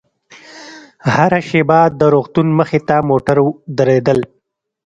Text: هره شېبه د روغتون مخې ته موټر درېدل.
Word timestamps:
هره 1.13 1.39
شېبه 1.47 1.79
د 1.99 2.01
روغتون 2.13 2.47
مخې 2.59 2.79
ته 2.87 2.95
موټر 3.09 3.37
درېدل. 3.77 4.19